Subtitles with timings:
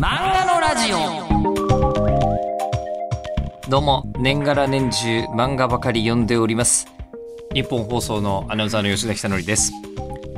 [0.00, 0.96] 漫画のラジオ。
[3.68, 6.86] どうも年がら年中漫画ばかり読んでおります。
[7.52, 9.72] 日本放送のアナウンサーの吉田久典です。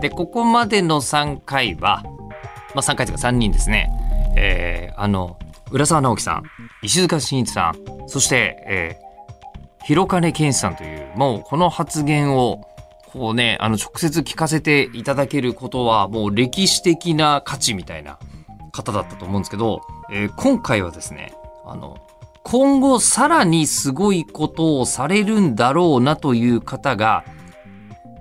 [0.00, 2.02] でここまでの3回は
[2.74, 3.88] まあ3回というか3人ですね。
[4.36, 5.38] えー、あの
[5.70, 6.42] 浦沢直樹さん
[6.82, 12.66] 石塚真一さんそして、えー、広金健さんというもうこの発言を
[13.12, 18.18] こうねあの直接聞かせていただけることはもう歴史的な価値みたいな
[18.72, 21.96] 方だったと思うんですけど、えー今回はですねあの
[22.44, 27.24] 今後さらにすごいことをされるんだろうなという方が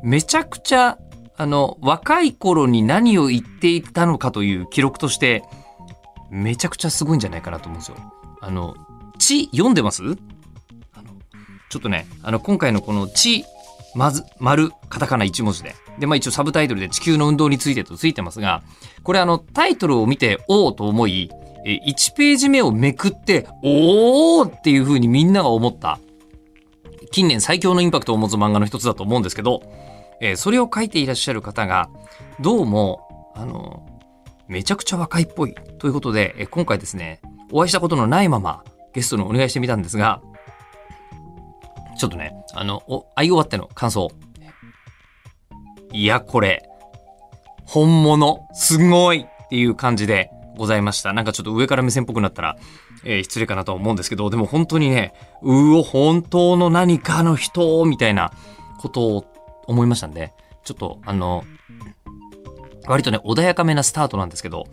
[0.04, 1.00] めちゃくちゃ
[1.38, 5.44] あの若い頃に何を言っていたのかという記録として
[6.30, 7.98] めちゃくちゃすごいんじゃないかなと思うんですよ。
[8.42, 8.76] あの
[9.18, 10.04] 「地」読んでます？
[10.04, 10.06] あ
[11.02, 11.09] の
[11.70, 13.44] ちょっとねあの今回のこの「地」
[13.95, 18.64] まず丸カタカナ1文字でで、まあ、一応サブタイトルで地球の運動についてとついてますが
[19.04, 21.30] これあのタイトルを見ておおと思い
[21.66, 26.00] 1ページ目をめくっておおっていう風にみんなが思った。
[27.12, 29.62] 近年最強のインパクトを持つ漫画の一つだと思うんですけど、
[30.22, 31.90] えーそれを書いていらっしゃる方が
[32.40, 33.86] どうもあの
[34.47, 37.20] めちゃくちゃ若いっぽいということで、えー今回ですね
[37.52, 40.22] お会いしたことのないままゲストにお願いしてみたんですが
[41.97, 44.09] ちょっとねあのお会い終わっての感想
[45.92, 46.64] いやこれ。
[47.66, 48.47] 本物。
[48.53, 51.14] すごいっていう感じでございました。
[51.14, 52.58] なんかちょっと上から目線っぽくなったら、
[53.03, 58.31] えー失礼かなと思うんですけどでも本当にねうお本当の何かの人みたいな
[58.80, 59.25] ことを
[59.66, 61.44] 思いましたんでちょっとあの
[62.86, 64.66] 割とね穏やかめなスタートなんですけど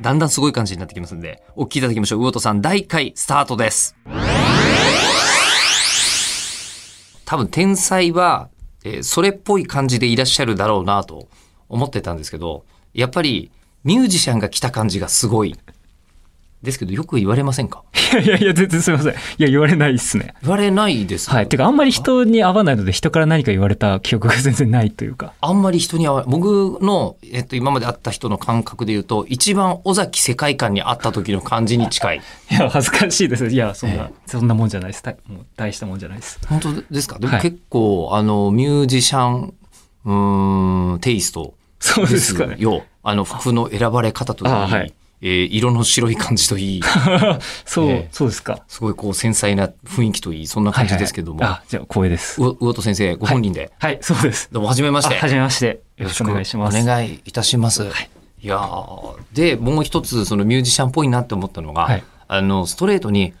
[0.00, 2.20] だんだんすごい感じになってきますんでお聞きいただきましょう。
[2.20, 3.96] 魚戸さん第1回スタートです。
[7.24, 8.50] 多分天才は、
[8.84, 11.28] えそれっぽい感じでいらっしゃるだろうなと
[11.68, 13.50] 思ってたんですけどやっぱり
[13.84, 15.56] ミュージシャンが来た感じがすごい。
[16.62, 17.82] ですけどよく言われませんか？
[18.12, 19.12] いやいやいや、全然すみません。
[19.12, 20.34] いや、言われないっすね。
[20.42, 21.48] 言われないですはい。
[21.48, 25.32] てか、あんまり人に会わないので、人から何か言われた記憶が全然ないというか。
[25.40, 33.46] あんまり人に会わ僕の、えっと、今まで会った人の感覚で言うと一番尾崎世界観に会った時の感じに近いいや、恥ずかしいです。
[33.46, 35.02] いや、そんな、えそんなもんじゃないです。
[35.02, 36.38] たもう大したもんじゃないです。
[36.46, 37.18] 本当ですか？
[37.18, 39.54] でもはい結構、あのミュージシャン
[40.04, 42.56] うーんテイストそうでですすかね。
[42.58, 44.92] よあの服の選ばれ方といい、あはい
[45.22, 46.82] えー色の白い感じといい
[47.64, 48.60] そう、ええそうですか。
[48.68, 52.42] すごいこう繊細な雰囲気といいそんな感じですけども、はいはいあ、じゃあ、光栄です。
[52.42, 54.48] う魚戸先生ご本人で、はい、そうです。
[54.52, 55.80] どうもはじめましてあはじめまして。
[55.96, 56.78] よろしくお願いします。
[56.78, 57.84] お願いいたします。
[58.42, 63.34] い、やーでもう一つそのミュージシャンっぽいなって思ったのが、はいあのストレートに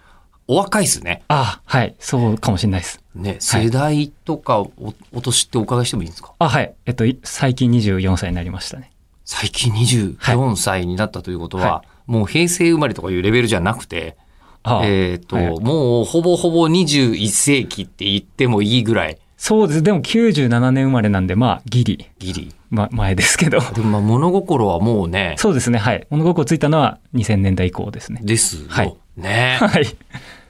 [0.46, 1.22] お若いっすね。
[1.28, 3.00] あ、はい、そうかもしれないです。
[3.16, 4.70] ね世代とかお
[5.12, 6.32] お年ってお伺いしてもいいですか？
[6.38, 6.72] あ、はい。
[6.86, 8.91] えっと、い最近24歳になりましたね。
[9.24, 14.16] 最近24歳になったということは、はもう平成生まれとかいうレベルじゃなくて、
[14.64, 19.82] あえっ、と、はいもうほぼほぼ21世紀って言ってもいいぐらいそうです。
[19.82, 22.54] でも97年生まれなんで、まあ、ギリ、ギリ。
[22.70, 23.58] ま、前ですけど。
[23.60, 25.78] でもまあ物心はもうねそうですね。
[25.78, 26.06] はい。
[26.10, 28.20] 物心ついたのは2000年代以降ですね。
[28.22, 29.58] ですよ、はいね。
[29.60, 29.82] はい。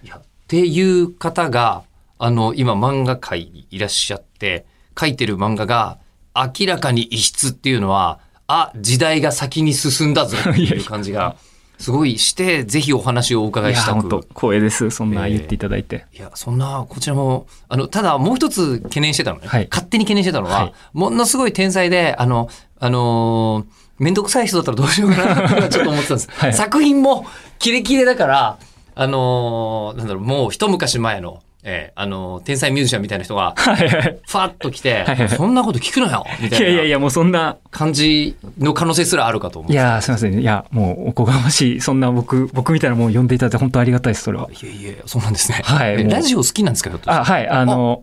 [0.05, 1.85] いやっていう方が
[2.19, 4.67] あの今漫画界にいらっしゃって
[4.99, 5.99] 書いてる漫画が
[6.37, 8.21] 明らかに異質っていうのは
[8.53, 11.37] あ時代が先に進んだぞ っていう感じが
[11.79, 14.01] すごいしてぜひお話をお伺いしたく。
[14.03, 14.91] 本当光栄です。
[14.91, 16.07] そんな言っていただいて。
[16.17, 19.69] いやそんなこちらもあのただもう一つ懸念してたのね、はい。
[19.71, 20.73] 勝手に懸念してたのは、はい。
[20.93, 22.49] ものすごい天才であの
[22.79, 26.53] あのー面倒くさい人だったらどうしようかなってちょっと思ってたんです、 はい。
[26.55, 27.25] 作品も
[27.59, 28.59] キレキレだから
[28.95, 33.55] あのーなんだろうもう一昔前の、えーあのー天才ミュージシャンみたいな人が。
[33.57, 35.05] ファッと来て
[35.37, 40.39] そんなこと聞くなよみたいないやいやいや、もうそんな、感じの可能性すらあるかと思ういや、すみません。
[40.41, 41.81] いや、もうおこがましい。
[41.81, 44.49] そんな僕、僕みたいなもん呼んでいただいて本当ありがたいです、それは。
[44.51, 47.49] いやいやそうなんですね、はいラジオ好きなんですけどあ、はい。
[47.49, 47.99] あの、は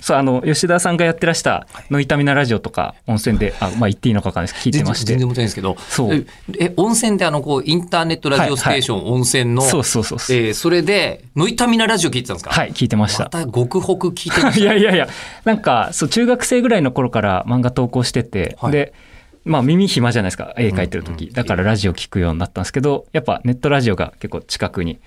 [0.00, 5.06] そう、あの、吉田さんがやってらした、のいたみなラジオとか、温泉で、あ、まあ言っていいのかわかんないですけど、聞いてまして。
[5.16, 6.14] 全然いんですけどそう。
[6.14, 6.24] え
[6.60, 10.18] え温泉であのこうインターネットラジオステーション温泉の、そうそうそう。
[10.30, 12.50] えーそれでノイタミナラジオ聞いてたんですか？
[12.50, 13.44] はい、聞いてましまた。
[13.44, 15.08] た極北聞いてまし いたやいやいや、
[15.44, 18.72] なんか、そう、中学生ぐらいの頃から漫画投稿してて、はい。
[18.72, 18.92] で、
[19.44, 24.98] まあ耳暇じゃないですか、絵描いてる時、うんうんだからラジオ聞くようになったんですけど、やっぱネットラジオが結構近くに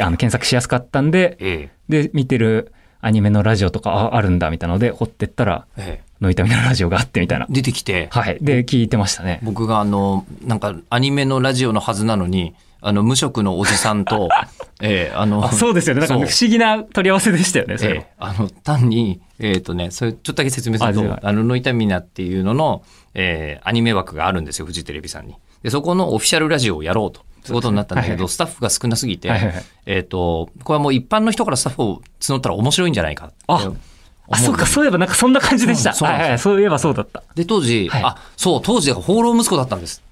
[0.00, 1.68] あの検索しやすかったんで、え。
[1.88, 7.52] で、見てるアニメのラジオとかああるんだみたいなので、掘ってったら、ええノイタミナラジオがあってみたいなえ。
[7.52, 8.38] 出てきてはい。
[8.40, 9.38] で、聞いてましたね。
[9.44, 14.28] 僕があのなんかアニメのラジオのはずなのにあの無職のおじさんと
[14.82, 16.00] ええあのあそうですよね。
[16.00, 22.82] なんか不思議な取り合わせでしたよね、それはええあの単に、えっとね、それちょっとだけ説明するとあのノイタミナっていうのの、
[23.14, 25.36] えーアニメ枠があるんですよフジテレビさんに。
[25.62, 27.22] でそこのオフィシャルラジオをやろうと。
[27.52, 33.76] ことになったんだけど、はいスタッフが少なすぎて、はいはいはいえっ、と、これはもう一般の人からスタッフを募ったら面白いんじゃないかってあ思
[34.30, 35.94] あ、そうか、そういえばなんかそんな感じでした。
[35.94, 37.22] そうはいはい、そういえばそうだった。
[37.34, 40.02] で、当時、はいあ、そう、当時、放浪息子だったんです。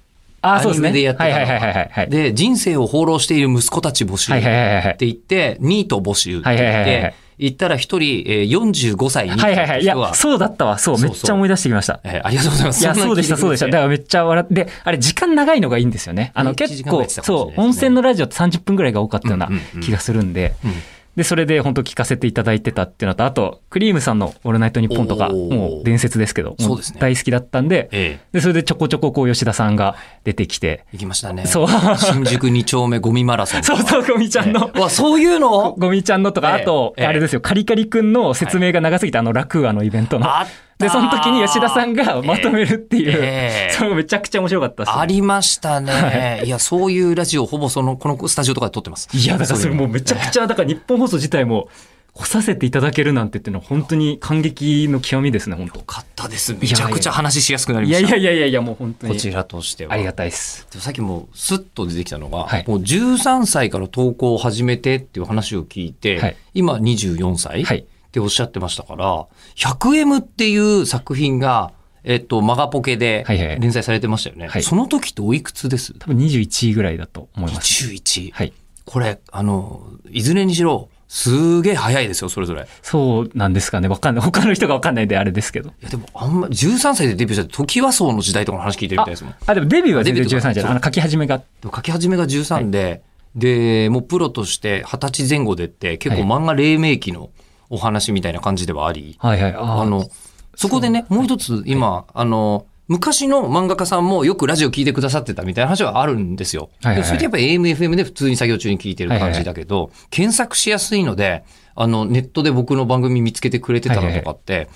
[0.41, 0.89] あ、そうですね。
[0.89, 2.09] アニメでやってたのはいはいはいはいはい。
[2.09, 4.35] で、人生を放浪している息子たち募集っ。
[4.35, 9.81] て言って、ニート募集って言っはいはいはいはいて、行ったら一人、えー45歳ニートはいはいはい。
[9.81, 10.77] いやそうだったわ。
[10.79, 11.99] そう、めっちゃ思い出してきました。
[12.03, 12.81] えーありがとうございます。
[12.81, 13.67] いや、そうでした、そうでした。
[13.67, 16.31] だからめっちゃ笑って、で、あれ、時間長いのがいいんですよね。
[16.33, 20.71] あの、ね結構、そう、温泉のラジオって30分ぐらいが多かったようなうんうんうん気がするんで、うん
[21.17, 31.47] で、それで本当聞かせていただいてたっていうのと、あと、クリームさんのオールナイトニッポンとか、もう伝説ですけど、もそう大好きだったんで、えで、それでちょこちょここう吉田さんが出てきて、え行きましたね。
[31.47, 31.67] そう。
[31.97, 33.63] 新宿2丁目ゴミマラソン。
[33.65, 34.69] そうそう、ゴミちゃんの。
[34.71, 35.73] うわ、そういうの？
[35.79, 36.61] ゴミちゃんのとか、ええ。
[36.61, 37.07] あと、ええ。
[37.07, 40.27] あれですよ、カリカリくんの説明が長すぎて、あの、ラクーアのイベントの。
[40.27, 44.97] あったで、その時に吉田さんがまとめるっていう、ええそう、めちゃくちゃ面白かったです。
[44.97, 46.43] ありましたね。
[46.45, 49.09] いや、そういうラジオほぼその、このスタジオとかで撮ってます。
[49.13, 51.69] いや、だからそれもうめちゃくちゃ、だから日本放送自体も、
[52.17, 56.55] 来させていただけるなんてっていうのは本当に感激の極みですね、本当よかったです。
[56.59, 58.09] めちゃくちゃ話しやすくなりました。
[58.09, 59.13] いやいやいやいや、もう本当に。
[59.13, 59.93] こちらとしては。
[59.93, 60.67] ありがたいです。
[60.71, 67.85] でもさっきもスッと出てきたのが、はいもう13歳から投稿を始めてっていう話を聞いて、はい今24歳、はい
[68.17, 71.71] っておっしゃってましたから、100M っていう作品が、
[72.03, 74.47] えっと、マガポケではいはい連載されてましたよね。
[74.47, 75.93] はいその時っておいくつです？
[75.99, 77.85] 多分21位ぐらいだと思います。
[77.85, 78.31] ?21。
[78.31, 78.53] はい。
[78.85, 82.63] これ、あの、いずれにしろ、すげえ早いですよ、それぞれ。
[82.63, 83.89] いそうなんですかね。
[83.89, 84.23] わかんない。
[84.23, 85.73] 他の人がわかんないんであれですけど。
[85.81, 89.35] や、でも、あんま、13歳でデビューした時和荘の時代とかの話聞いてるみたいですもん。
[89.45, 90.71] あ、でもデビューは全然デビューとか13じゃない。
[90.71, 91.41] あの、書き始めが。
[91.63, 93.03] 書き始めが13で、
[93.35, 97.29] で、もうプロとして20歳前後でって結構漫画黎明期の
[97.69, 99.53] お話みたいな感じではあり、はいはい。
[99.53, 100.07] ああの、
[100.55, 106.69] そこでね、もう一つ今、あの、昔の漫画家さんもよくラジオ聞いてくださってたみたいな話はあるんですよ。
[106.83, 111.43] はいはいそれってやっぱり AM、FM で普通に作業中に聞いてる感じだけど、検索しやすいので、
[111.75, 114.69] あの、ネットで僕の番組見つけてくれてたのとかって、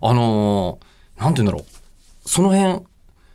[0.00, 2.28] あのーなんて言うんだろう。
[2.28, 2.84] その辺、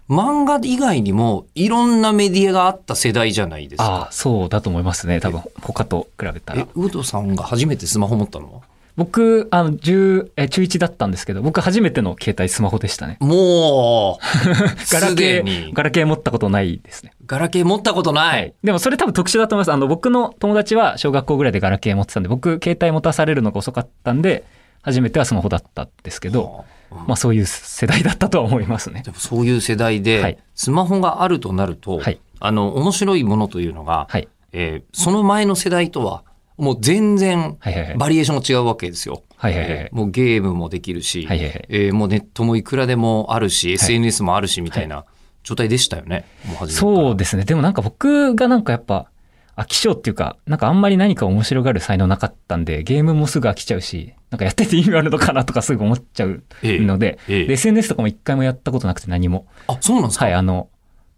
[0.09, 3.85] 漫画以外にもいろんなメディアがあった世代じゃないですか。
[3.85, 5.19] ああ、そうだと思いますね。
[5.19, 8.61] 多分、他と比べたらえ。、ウドさんが初めてスマホ持ったのは？
[8.95, 13.17] 僕、あの、10、え、中1だったんですけど、僕初めての携帯スマホでしたね。
[13.19, 14.23] もう、
[14.93, 17.11] ガラケにー、、ガラケー持ったことないですね。
[17.25, 18.39] ガラケー持ったことない。
[18.41, 18.53] はい。
[18.63, 19.71] でもそれ多分特殊だと思います。
[19.73, 24.43] あの、僕の友達は小学校ぐらいでガラケー持ってたんで、僕、携帯持たされるのが遅かったんで、
[24.83, 29.09] 初めてはスマホだったんですけど、うんまあそういう世代だったとは思いますねで。
[29.09, 34.27] もそういう世代で、はいスマホがあるとなると、はいあの、面白いものというのが、はい。
[34.51, 36.23] えーその前の世代とは、
[36.57, 37.97] もう全然はいはいはい。
[37.97, 39.23] バリエーションが違うわけですよ。
[39.37, 45.05] はいはいはいえーもうゲームもできるし、はいはいはいえーもうネットもいくらでもあるし、SNS もあるしみたいな
[45.43, 46.25] 状態でしたよね。
[46.45, 46.73] もう初めから
[47.05, 47.43] そうですね。
[47.45, 49.09] でもなんか僕がなんかやっぱ、
[49.55, 59.45] 飽き性っていうか、なんかあんまり何か面白がる才能なかったんで、ゲームもすぐ飽きちゃうし、なんかやってて意味あるのかなとかすぐ思っちゃうええので、ええで SNS とかも一回もやったことなくて何も。
[59.67, 60.25] あ、そうなんですか？
[60.25, 60.69] はい、あの、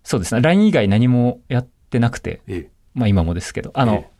[0.03, 0.41] そうですね。
[0.41, 4.14] LINE 以外何もやってなくて、えまあ今もですけど、あの、ええ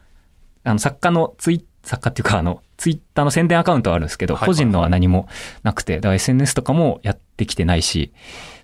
[0.66, 5.28] あの作家のツイ作家っていうかあの、ツイッターの宣伝アカウントはあるんですけど、個人のは何も
[5.64, 8.12] なくて、だから SNS とかもやってきてないし、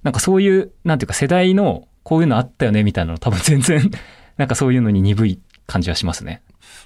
[0.04, 3.92] なんかそういう、なんていうか世代のこういうのあったよねみたいなの多分全然、
[4.38, 6.42] なんかそういうのに鈍い感じはしますね。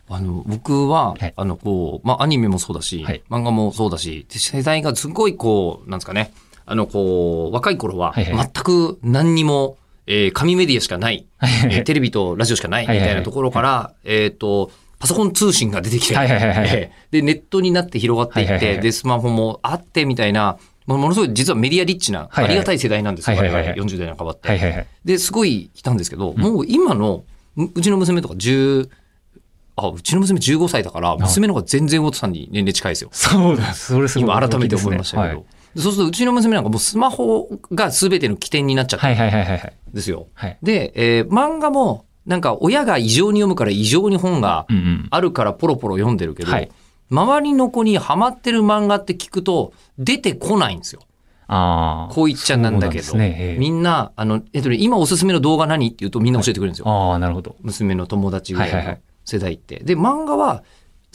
[0.10, 1.34] あの、僕は、はい。
[1.36, 3.24] あの、こう、まあ、アニメもそうだし、はい。
[3.30, 6.32] 漫画もそうだし、で世代がすごいこう、なんですかね、
[6.66, 11.26] あの、こう、若い頃は、全く何にも、えー紙メディアしかない、
[11.86, 14.70] テレビとラジオしかないみたいなところから、えっ、と、
[15.06, 20.58] パソコン通信が出てきて、はいはいはいはいえーで、ネットになって広がっていって、はいはいはいで、スマホもあってみたいな、
[20.88, 24.50] もものすごい実はメディアリッチな、ありがたい世代なんですよ、はいはいはい我々40代半ばって。
[24.50, 24.88] はいはいはい。
[25.06, 27.24] で、すごい来たんですけど、もう今の、
[27.56, 28.90] ううちの娘とか10、
[29.76, 33.10] あ、うちの娘15歳だから、娘の方が全然ウォトさんに年齢近いですよ。
[33.12, 33.94] そうです。
[33.94, 35.36] それすごい今改めて思いましたけど。
[35.38, 35.46] はい
[35.76, 39.74] でそうするとうちの娘なんかもうスマホが全ての起点になっちゃったんはいはいはいはいはい。
[39.94, 40.28] ですよ。
[40.34, 40.58] はい。
[40.64, 45.08] で、えー漫画もなんか親が異常に読むから異常に本がうんうん。
[45.12, 46.72] あるからポロポロ読んでるけど、はい
[47.12, 51.02] 周りの子にハマってる漫画って聞くと出てこないんですよ。
[51.48, 52.14] ああ。
[52.14, 53.14] こう言っちゃなんだけど。
[53.16, 56.90] ねええみんな、あの、えっとね、今おすすめの動画何って言うとみんな教えてくれるんですよ。
[56.90, 57.56] ああ、なるほど。
[57.62, 59.80] 娘の友達ぐらいのはいはいはい世代って。
[59.84, 60.64] で、漫画は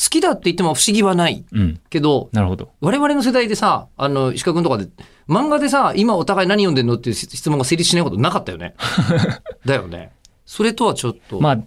[0.01, 1.81] 好きだって言っても不思議はないうん。
[1.91, 2.71] けど、なるほど。
[2.81, 4.89] 我々の世代でさ、あの、石川君とかで、
[5.29, 8.75] 漫画でさ、今お互い何読んでんのっていう質問が成立しないことなかったよね。
[9.67, 10.13] だよね。
[10.51, 11.59] それとはちょっと、まあ、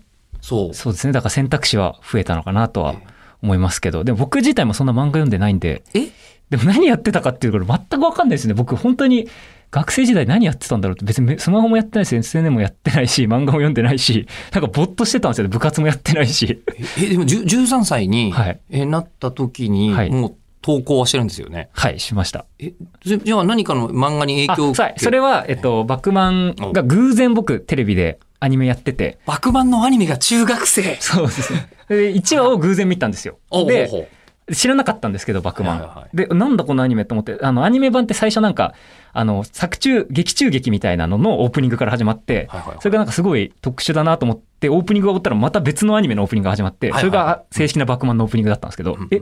[0.42, 0.74] そう。
[0.74, 1.13] そうですね。
[1.13, 2.96] だから選択肢は増えたのかなとは
[3.42, 6.08] 思いますけど、でも僕自体もそんな漫画読んでないんで、え？
[6.50, 8.54] でも何やってたかっていうところ全くわかんないですね。
[8.54, 9.30] 僕本当に
[9.72, 15.50] 学生時代何やってたんだろうって別にスマホもやってないし SNS もやってないし漫画も読んでないしなんかぼっとしてたんですよね。
[15.50, 16.62] 部活もやってないし。
[16.98, 18.60] え、でも10 13歳に、はい。
[18.70, 20.10] えなった時に、はい。
[20.10, 21.70] もう投稿はしてるんですよね？
[21.72, 22.46] はいしました。
[22.60, 22.74] え、
[23.06, 29.19] じゃあ何かの漫画に影響をあ受それは、えっと、バックマンが偶然僕テレビでアニメやってて。
[29.25, 30.97] バクマンのアニメが中学生。
[31.00, 31.53] そうです。
[31.53, 33.38] ねで1話を偶然見たんですよ。
[33.67, 34.09] で
[34.51, 35.77] 知らなかったんですけど、バックマン。
[35.79, 38.73] はいはいはで、なんだこのアニメと思って、あの、アニメ版って最初なんか、
[39.13, 42.77] あの、作中、劇中劇みたいなののオープニングから始まって、はいはいはい。
[42.81, 49.21] それがなんかすごい特殊だなと思って、オープニングが終わったらまた別のアニメのオープニングが始まって、はいはいそれが正式なバックマンのオープニングだったんですけど、え、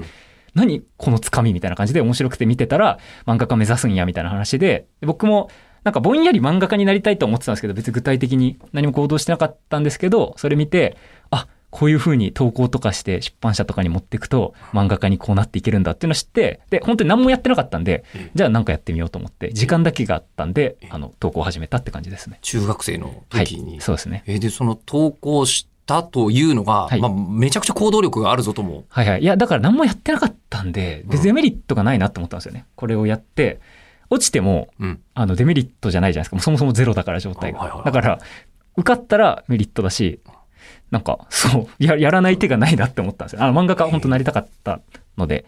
[0.55, 2.97] 何このつかみみたいな感じで面白くて見てたら、
[3.27, 5.51] 漫画家目指すんやみたいな話で、で僕も、
[5.83, 10.97] なんかぼんやり漫画家になりたいと思ってたんですけど、別に具体的に何も行動してなかったんですけど、それ見て、
[11.31, 22.37] あ、こういう風に投稿とかして出版社とかに持っていくと漫画家にこうなっていけるんだっていうのを知って、で、本当に何もやってなかったんでええ、じゃあ何かやってみようと思って、時間だけがあったんで、あの、投稿を始めたって感じですね。
[22.41, 23.79] 中学生のはい時に。。
[23.79, 24.23] そうですね。
[24.27, 28.83] えで、その投稿したというのが、はいまあ、めちゃくちゃ行動力があるぞとも。
[28.89, 29.21] はいはい。
[29.21, 32.65] いや、だから何もやってなかったんで、別にデメリットがないなって思ったんですよね。
[32.75, 33.61] これをやって、
[34.11, 35.01] 落ちても、うん。
[35.15, 36.39] あの、デメリットじゃないじゃないですか。
[36.43, 37.83] そもそもゼロだから状態がはいはいは。
[37.83, 38.19] いだから、
[38.75, 40.19] 受かったらメリットだし、
[40.91, 43.43] なんか、そう、ややらない手がないなって思ったんですよ。
[43.43, 44.81] あの、漫画家本当なりたかった
[45.17, 45.45] ので、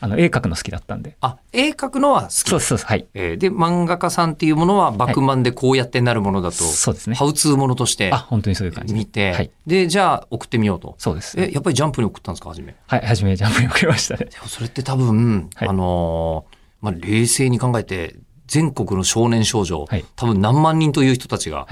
[0.00, 1.16] あの、絵描くの好きだったんで。
[1.20, 2.32] あ、絵描くのは好き。
[2.50, 2.78] そうそう。
[2.78, 3.06] はい。
[3.14, 7.24] えーで、漫画家さんっていうものは、バクマンでこうやってなるものだと、そうですねハ。
[7.24, 8.98] ウツーものとしてあ、本当にそういう感じで。
[8.98, 10.96] 見て、はいで、じゃあ送ってみようと。
[10.98, 11.38] そうです。
[11.40, 12.74] え、やっぱりジャンプに送ったんですか、初め？
[12.88, 14.28] はい、初めジャンプに送りましたね。
[14.48, 16.51] それって多分、はいあのー
[16.82, 21.66] まあ、冷静に考えて、全国の少年少女、はい多分何万人という人たちが。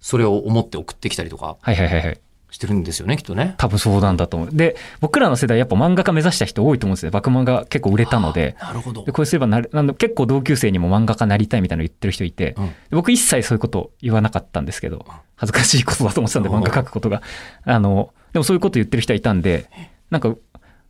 [0.00, 2.20] それを思って送ってきたりとかはいはいはいはい。
[2.50, 3.54] してるんですよね、きっとね。
[3.58, 4.48] 多分そうなんだと思う。
[4.52, 7.10] で、僕らの世代やっぱ漫画家目指した人多いと思うんですよ。
[7.10, 8.54] バクマンが結構売れたので。
[8.60, 9.10] なるほどで、。
[9.10, 17.22] これすればなる、なんだ結構同級生にも漫画家なりたいみたいなの言ってる人いて、うんで僕一切そういうこと言わなかったんですけど、恥ずかしいことだと思ってたんで、うん漫画描くことが。
[17.64, 19.68] あの、でもそういうこと言ってる人はいたんで、
[20.10, 20.36] なんか、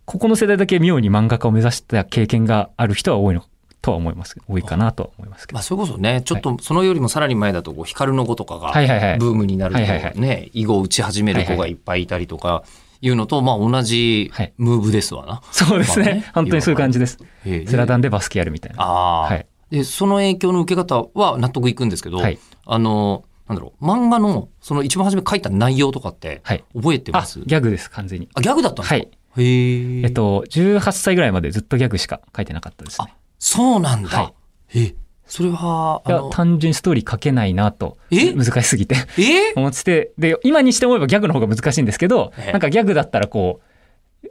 [0.05, 3.43] ここの世代だけ妙に漫画家を目指した経験がある人は多いの
[3.85, 4.37] とは思います。
[4.49, 5.63] 多いかなとは思いますけどまあ、。
[5.63, 9.19] それこそね、ちょっとそのよりもさらに前だと、こう、光の子とかが、はいはいはい。
[9.19, 12.65] ブームになるとはいはいはいね、囲碁を打ち始める子がいっぱいいたりとか、
[13.01, 15.43] いうのと、まあ、同じはいムーブですわな。
[15.53, 16.31] そうですねまあね。
[16.35, 17.19] 本当にそういう感じです。
[17.45, 18.83] ええスラダンでバスケやるみたいな。
[18.83, 26.65] ああ、はいで、その影響の受け方は納得いくんですけど、はいあの、なんだろう、漫画の、その一番初め書いた内容とかって、はい。
[26.75, 27.41] 覚えてあ、ます？
[27.45, 28.29] ギャグです、完全に。
[28.35, 28.95] あ、ギャグだったんですか？
[28.95, 29.09] はい。
[29.37, 30.03] へえ。
[30.05, 33.15] えっと、18歳ぐらいまでずっとギャグしか書いてなかったですね。
[33.47, 34.09] そうなんだ。
[34.09, 34.33] は
[34.73, 34.95] いえ、
[35.27, 38.33] それは、あいや、の、単純にストーリー書けないなと、え？
[38.33, 39.53] 難しすぎてえ？
[39.61, 43.61] 思ってて、で、今にして思えばギャグの方が難しいんですけどええ、なんかギャグだったらこ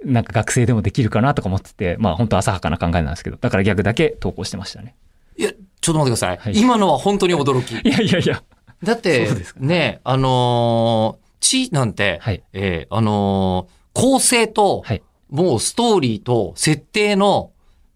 [0.04, 4.96] う、なんか学生でもできるかなとか思ってて、まあ本当浅はかな考えなんですけど、だからギャグだけ投稿してましたね。
[5.38, 6.38] いや、ちょっと待ってください。
[6.38, 7.76] はい今のは本当に驚き。
[7.88, 8.42] いやいやいや。
[8.84, 9.30] だって
[9.60, 12.44] ね、あのー、地なんて、はい。
[12.54, 15.04] えーあのー構成と、はい。
[15.30, 17.52] もうストーリーと設定の、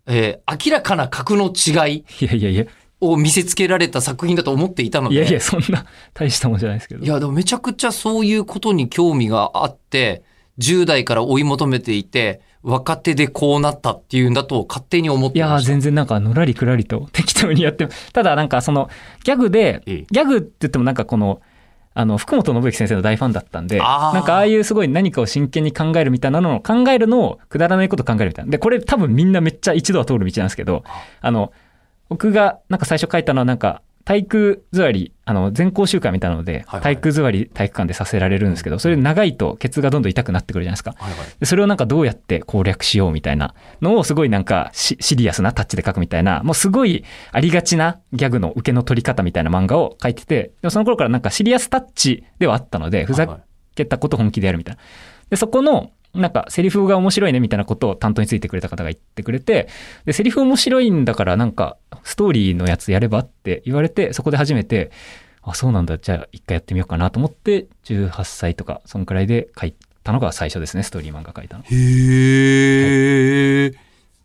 [0.08, 2.66] えー明らかな格の違いいやいやいや。
[3.00, 5.16] を見せつけられた作品だと思っていたので。
[5.16, 5.86] いやいや、そんな
[6.16, 7.06] 大したもんじゃないですけど。
[7.06, 10.24] いや、でもめちゃくちゃそういうことに興味があって、
[10.58, 15.68] 10代から追い求めていて、若手でこうなったっていうんだと勝手に思っいやーてました。
[15.70, 18.90] 全然なんかのらりくらりと適当にやってただなんかその
[19.24, 21.40] ギャグでええギャグって言ってもなんかこの
[22.00, 28.52] あの福本信之先生の大ファンだったんでなんかああいうすごい何かを真剣に考えるみたいなのを考えるのをくだらないこと考えるみたいな。
[28.52, 30.84] でこれ多分みんなめっちゃ一度は通る道なんですけど
[31.22, 31.52] あの
[32.08, 40.96] 僕がなんか最初書いたのはなんか体育座りあの全校集会みたいなのではい体育座り体育館でさせられるんですけどそれ長いとケツがどんどん痛くなってくるじゃないですか。
[40.98, 41.28] はいはい。
[41.42, 53.42] でそれをなんかどうやって攻略しようみたいなのをすごいなんかシシリアスなタッチで書くみたいな、もうすごいありがちなギャグの受けの取り方みたいな漫画を書いてて、でもその頃からなんかシリアスタッチではあったので、ふざ
[53.76, 54.82] けたこと本気でやるみたいな。
[55.30, 59.68] で、そこの、なんかセリフが面白いねみたいなことを担当についてくれた方が言ってくれて、
[60.06, 64.92] で、セリフ面白いんだからなんかストーリーのやつやればって言われて、そこで初めて、
[65.42, 69.74] あ、そうなんだ、じゃあ一回やってみようかなと思って、18歳とか、そんくらいで書い
[70.04, 71.64] たのが最初ですね、ストーリー漫画書いたの。
[71.64, 71.68] へ
[73.66, 73.72] え。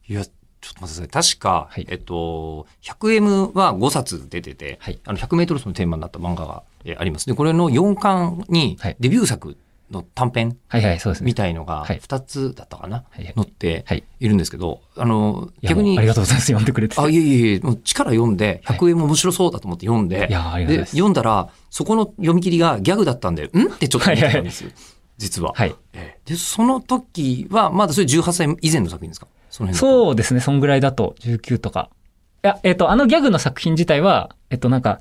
[0.08, 1.34] いや、ちょっと待ってください。
[1.34, 7.26] 確か、はいえっと、100M は5冊出てて、はいあの、100メートル走のテーマになった漫画が、えあります。
[7.26, 9.56] で、これの4巻にはい、デビュー作
[9.92, 11.26] の短編はいはい、そうですね。
[11.26, 14.04] みたいのがはい2つだったかな、はいはい載ってはい。
[14.20, 16.46] いるんですけど、あの、逆に、ありがとうございます。
[16.46, 17.02] 読んでくれてて。
[17.02, 20.90] あ、いえいえいえ、もう力読んで、はい100円も面白そうだと思って読んで、いやありがとうございで、ます。
[20.92, 23.46] 読んだら、そこの読み切りがギャグだったんで、ん？
[23.46, 24.70] ってちょっと思ってたんですよ。
[25.18, 25.52] 実は。
[25.54, 25.74] はい。
[25.92, 29.26] ええで、その時は、まだそれ18歳以前の作品ですか？
[29.50, 31.90] そのそうですね、そんぐらいだと、19とか。
[32.42, 35.00] や、えっ、と、あのギャグの作品自体は、えっ、と、なんか、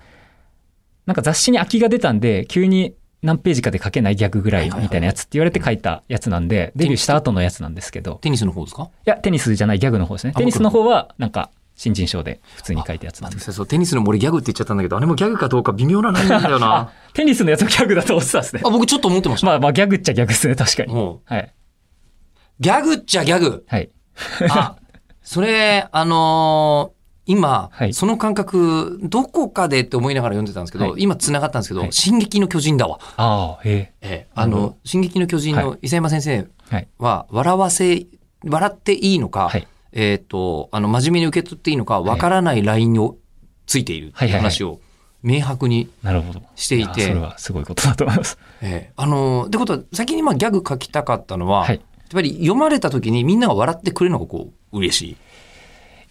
[1.06, 8.84] なんか雑誌に空きが出たんで、急に何ページかで書けないギャグぐらいみたいなやつって言われて書いたやつなんで、デビューした後のやつなんですけど、テニスの方ですか？
[9.06, 10.34] いや、テニスじゃないギャグの方ですね。
[10.36, 13.52] あテニスの方は、なんか、新人賞で普通に書いたやつなんです。
[13.54, 16.76] そうテニスの森ギャグって言っちゃったんだけど、あれもギャグかどうか微妙なラインなんだよな。
[16.76, 18.70] あ、 テニスのやつもギャグだと思ってたんですねあ、。
[18.70, 19.48] 僕ちょっと思ってました。
[19.48, 20.94] まあまあ、ギャグっちゃギャグですね、確かに。
[21.26, 21.54] はい。
[22.60, 23.64] ギャグっちゃギャグ。
[23.68, 23.90] はい。
[24.50, 24.76] あ、
[25.24, 27.01] それ、あのー
[27.32, 33.00] 今、はいその感覚、どこかでって思いながら読んでたんですけど、はい今繋がったんですけど、はい進撃の巨人だわ。
[33.16, 36.88] ああ、へええあの、進撃の巨人はの伊佐山先生え。
[37.00, 38.06] は笑わせ、
[38.46, 39.66] 笑っていいのか、はい。
[39.94, 43.16] えっ、と、あの、真面目に受け取っていいのか、わからないラインを
[43.66, 44.82] ついているっい話を
[45.24, 45.90] 明白に。
[46.56, 48.38] していてやそれはすごいことだと思います。
[48.62, 55.18] ええあの、ってことは、先にまあギャグ書きたかったのは、はいやっぱり読まれた時にみんなが笑ってくれるのがこう、嬉しい。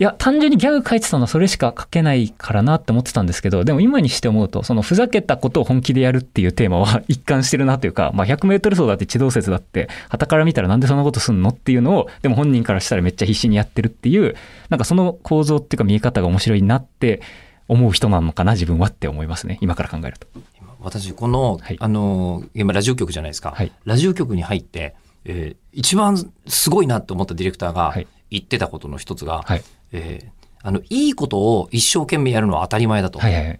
[0.00, 14.36] いや、単純にギャグ書いてたのはそれしか書けないからなって思ってたんですけど、でも今にして思うと、そのふざけたことを本気でやるっていうテーマは一貫してるなというか、まあ100メートル走だって地動説だって、旗から見たらなんでそんなことすんのっていうのを、でも本人からしたらめっちゃ必死にやってるっていう、
[14.70, 17.20] なんかその構造っていうか見え方が面白いなって
[17.68, 19.58] 思う人なのかな、自分はって思いますね。
[19.60, 20.26] 今から考えると。
[20.58, 23.52] 今私、この、はいあの、今ラジオ局じゃないですか。
[23.54, 24.94] はいラジオ局に入って、
[25.26, 29.62] えー一番すごいなって思ったディレクターがはい言ってたことの一つが、はい。
[29.92, 33.18] えーあの、いいことを一生懸命やるのは当たり前だと。
[33.18, 33.58] はいはいはい。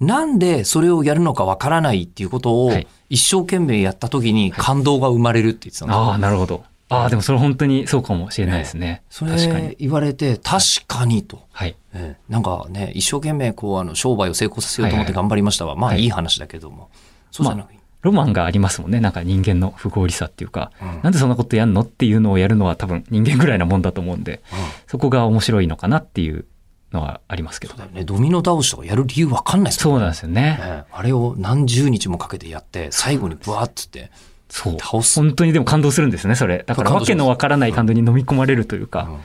[0.00, 6.64] なんでそれをやるのかわからないっていうことをはい一生懸命やった時に感動が生まれるって言ってたんですよああ、なるほど。
[6.88, 9.02] ああ、でもそれ本当にそうかもしれないですね。
[9.10, 9.68] そ確かに。
[9.70, 11.40] れ言われて確かにと。
[11.52, 11.76] はい。
[11.94, 15.76] ええなんかね、一生懸命こうあの商売を成功させようと思ってはいはい頑張りましたわ。
[15.76, 16.90] まあはいいい話だけども。
[17.30, 19.00] そうじゃなくて、ロマンがありますもんね。
[19.00, 26.44] なんか人間の不合理さっていうか、うんなんでそんなことやんのっていうのをやるのは多分人間ぐらいなもんだと思うんで、うんそこが面白いのかなっていう
[26.92, 28.04] のはありますけどね。
[28.04, 30.42] ドミノ倒しとかやる理由わかんないですもんそうなんですよね。
[30.60, 30.84] ね。
[30.92, 34.10] あれを何十日もかけてやって、最後にブワーッつって
[34.48, 34.78] そう。
[34.78, 35.20] 倒す。
[35.20, 36.64] 本当にでも感動するんですね、それ。
[36.66, 39.18] だからわけのわからない感動に飲み込まれるというか、うん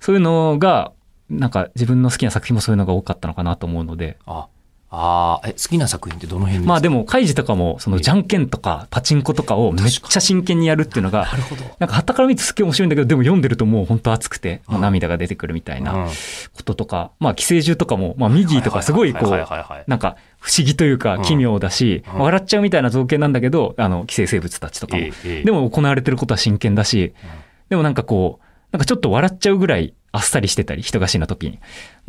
[0.00, 0.92] そういうのが、
[1.30, 4.48] なんか自分の好きな作品もそういうのが多かったのかなと思うので、あ、
[4.96, 6.68] あーえ、好きな作品ってどの辺ですか？
[6.68, 11.64] まあでも、カイジとかも、そのじゃんけんとかパチンコとかをめっちゃ真剣にやるっていうのがな、るほど。
[11.78, 22.20] なんか、旗から見てすっげえ面白いんだけど、でも読んでるともう本当熱くて、涙が出てくるみたいなうんこととか、まあ、寄生獣とかも、まあ、ミギーとかすごいこ、はいうなんか、不思議というかうん奇妙だし、うん。
[22.20, 25.02] 笑っちゃうみたいな造形なんだけど、あの、寄生生物たちとかも。
[25.22, 27.14] でも行われてることは真剣だし、
[27.68, 31.60] でもなんかこう、なんかちょっと笑っちゃうぐらいあっさりしてたり、人が死な時に。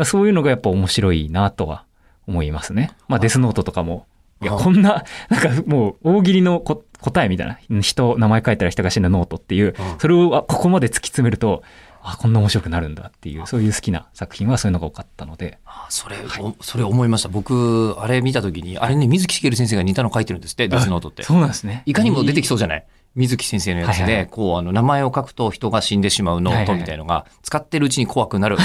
[0.03, 1.85] そういうのがやっぱ面白いなとは
[2.27, 2.91] 思いますね。
[3.07, 4.05] まあ、デスノートとかも、
[4.41, 11.63] いや、あこんな、なんかもう大喜利のこ答えみたいな、人、名前書いたら人が死ぬノートっていう、うんそれをあここまで突き詰めると、
[12.07, 17.29] あ、こんな面白くなるんだっていう、そういう好きな作品はそういうのが多かったので、あそれ、おそれ思いました。
[17.29, 21.23] 僕、あれ見たときに、あれね、水木しげる先生が似たの書いてるんですって、デスノートって。
[21.23, 21.81] そうなんですね。
[21.85, 22.85] いかにも出てきそそうじゃない
[23.15, 28.57] 水木先生のやつで、はいはいこう、あの、名前を書くと人が死んでしまうノートみたいのが、使ってるうちに怖くなる。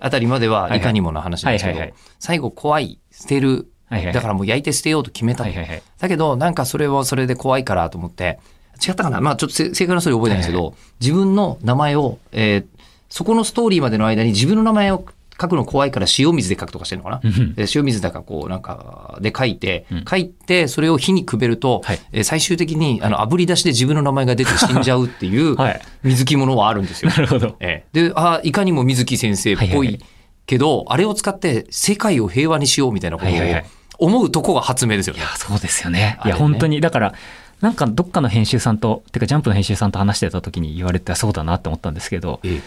[0.00, 1.80] あたりまではいかにもな話なんですけど
[2.18, 5.44] 最後怖い、捨てる、だからもう焼いて捨てようと決めた。
[5.44, 8.38] だけど、なんかそれはそれで怖いからと思って、
[8.86, 9.20] 違ったかな？
[9.20, 12.80] まあちょっとせ正確なストーリー覚えてないんですけど、自分の名前を、えー
[13.12, 15.04] そこのストーリーまでの間に自分の名前を
[15.40, 17.30] 書くの怖いから塩水で書くとかしてるのかな？
[17.74, 25.80] 塩水だかこうなんかで書いてうん、書いてそれを火にくべると、はいえー最終的にあの炙り出しで自分の名前が出て死んじゃうっていう はい。
[26.02, 27.16] 水木ものはあるんですよ な。
[27.16, 27.56] るほど。
[27.60, 29.98] ええで、あいかにも水木先生っぽはい
[30.46, 33.34] けど、あれを使って世界を平和にしようみたいなことを
[33.98, 35.28] 思うとこが発明ですよねいや、。
[35.36, 36.18] そうですよね。
[36.24, 37.14] いや、本当に、だから、
[37.60, 42.60] なんかどっかの編集さんと、てかジャンプの編集さんと話してた時に言われてそうだなって思ったんですけど、ええ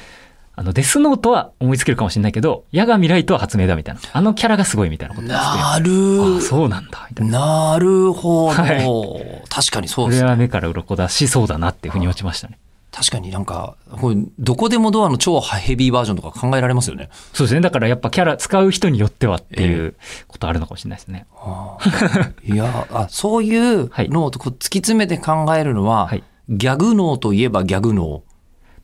[0.56, 4.02] あの、デスノートは思いつけるかもしれないけど、矢神ライトは発明だみたいな。
[4.12, 7.72] あのキャラがすごいみたいなことなるあ、そうなんだ、みたいな。
[7.72, 8.64] なるほど。
[8.64, 10.26] は確かにそうこですね。
[10.26, 12.60] れは目から鱗だし、そうだなっていうふうに落ちましたね。
[12.92, 17.10] 確かになんか、これどこでもドアの超ヘビーバージョンとか考えられますよね。
[17.34, 17.62] そうですね。
[17.62, 19.96] だからやっぱキャラ使う人によってはっていう
[20.28, 21.26] ことあるのかもしれないですね。
[21.36, 28.22] ああいやあ、そういうのを突き詰めて考えるのは、はいギャグ脳といえばギャグ脳。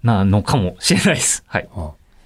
[0.03, 1.43] なのかもしれないです。
[1.47, 1.69] はい。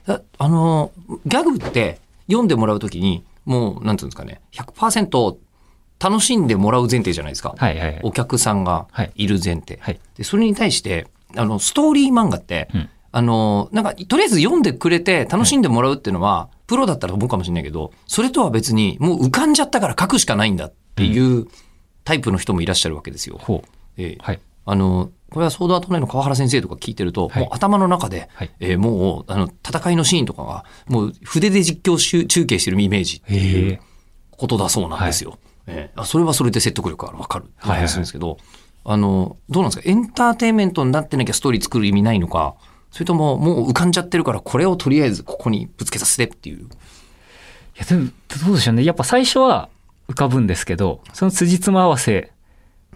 [0.07, 0.91] ああの、
[1.25, 5.37] ギャグって読んでもらうときに、もう、なんていうんですかね、100%
[5.99, 7.55] 楽しんでもらう前提じゃないですか。
[7.57, 7.99] はいはいはい。
[8.03, 9.77] お客さんがいる前提。
[9.81, 9.99] はい。
[10.17, 21.47] で、それに対して、あの、ストーリー漫画って、うんあの、なんか、とりあえず読んでくれて楽しんでもらうっていうのは、プロだったら思うかもしれないけど、それとは別に、もう浮かんじゃったから書くしかないんだっていう
[22.05, 23.37] タイプの人もいらっしゃるわけですよ。
[23.39, 23.69] ほう。
[23.97, 24.39] ええはい。
[24.65, 33.79] あの、これはソードアート内の川原先生とか聞いてると、はいもう頭の中で、はいえーもう、あの、戦いのシーンとかが、もう筆で実況しゅ中継してるイメージっていう。
[34.35, 35.37] ことだそうなんですよ。
[35.67, 38.37] えーあそれはそれで説得力がわかるってはいはい話するんですけど、
[38.83, 39.89] あの、どうなんですか？
[39.89, 42.55] エンターテインメントになってなきゃストーリー作る意味ないのか、
[42.91, 46.65] それとももう浮かんじゃってるからこれをとりあえずここにぶつけさせてっていう。
[46.65, 46.67] い
[47.77, 48.09] や、でも、
[48.45, 48.83] どうでしょうね。
[48.83, 49.69] やっぱ最初は
[50.09, 52.32] 浮かぶんですけど、その辻褄合わせ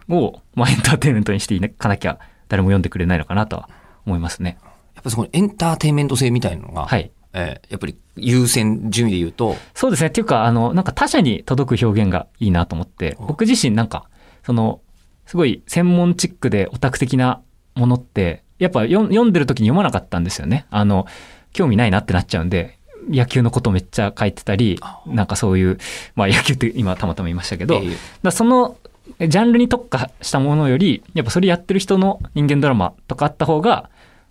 [0.09, 3.69] を、まあ、エンターテインメントにしていかなきゃ誰も読んでくれないのかなとは
[4.05, 4.57] 思いますね。
[4.95, 7.11] やっぱそこのエンターテインメント性みたいなのが、はい。
[7.33, 10.07] えーやっぱり優先順位で言うと、そうですね。
[10.07, 14.09] っていうか、あの、なんか他者に届く表現がいいなと思って、うん僕自身なんか、
[14.43, 14.81] その、
[15.27, 17.41] すごい専門チックでオタク的な
[17.75, 20.65] ものって、やっぱ読んでる時に読まなかったんですよね。
[20.71, 21.05] あの、
[21.53, 25.77] 興味ないなってなっちゃうんで、野球のことめっちゃ書いてたり、なんかそういう、
[26.15, 28.77] まあ野球って今たまたま言いましたけど、えーだその
[29.19, 33.89] ジャンルに特化したものより、やっぱそれやってる人の人間ドラマとかあった方が、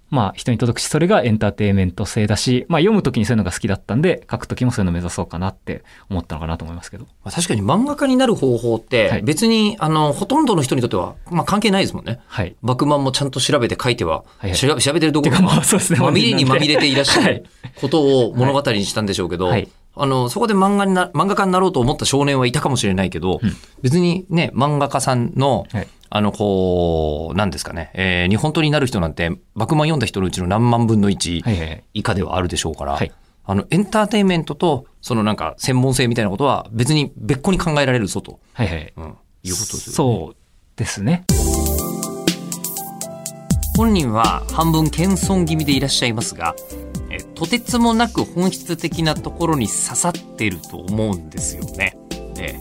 [0.08, 7.04] まあ人に届くし、それがエンターテインメント性だし、まあ読む時にそういうのが好きだったんで、書く時もそういうの目指そうかなって思ったのかなと思いますけど。
[7.24, 12.20] まあ、確かに漫画家になる方法ってはい別に、あのほとんどの人にとっては、まあ、関係ないですもんね。
[12.26, 12.54] はい。
[12.62, 15.98] バクマンもちゃんと調べて書いては、はいはい調べてるとこてか まあそうですね。
[15.98, 17.46] まみれにまみれていらっしゃはいる
[17.80, 31.84] ことを物語にしたんでしょうけど、はいあのそこで漫画にな漫画家になろうと思った少年はいたかもしれないけど、うん別にね漫画家さんの、はいあのこうなんですかね、えーに本当になる人なんてバクマン読んだ人のうちの何万分の1はいはいはい。
[31.94, 33.12] 以下ではあるでしょうから、はい
[33.48, 38.92] あのエンターテインメントとそのなんか専門性みたいなことは別に別個に考えられるぞと、はいはい。
[38.96, 39.94] うん、いうことですよね。
[39.94, 40.36] そう
[40.76, 41.24] ですね。
[43.76, 46.56] 本人は半分謙遜気味でいらっしゃいますが
[47.16, 51.96] えとてつもなく本質的なところに刺さってると思うんですよね。
[52.34, 52.58] で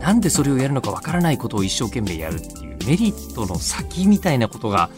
[0.00, 4.90] なんでそれをやるのかわからないことを一生懸命やるっていうメリットの先みたいなことが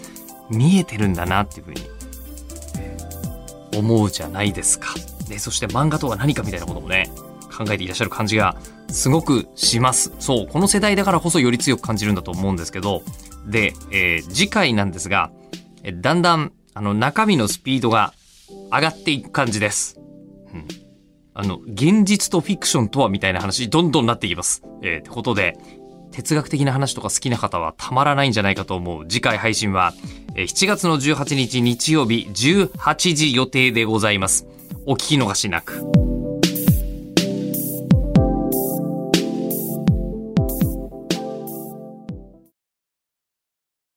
[0.51, 1.81] 見えてるんだなっていうふうに
[3.77, 4.95] 思うじゃないですか。
[5.29, 7.11] でそして漫画とは何かみたいなこともね
[7.57, 8.57] 考えていらっしゃる感じが
[8.89, 10.13] すごくします。
[10.19, 13.03] そうこの世代だからこそより強く感じるんだと思うんですけど
[13.47, 15.31] で、えー次回なんですが
[16.01, 18.15] だんだんあの中身のスピードが
[18.73, 19.99] 上がっていく感じです。
[20.53, 20.67] うん、
[21.35, 24.63] あの現実とフィクションとはみたいな話どんどんなっていきます。
[24.83, 25.57] えーってことで
[26.13, 29.93] 哲学的な話とか好きな方はたまらないんじゃないかと思う次回配信は
[30.37, 34.47] え7月の18日日曜日18時予定でございます。
[34.87, 36.14] お聞き逃しなく。